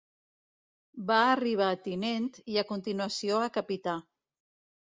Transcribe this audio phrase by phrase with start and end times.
[1.11, 3.99] Va arribar a tinent i a continuació a capità.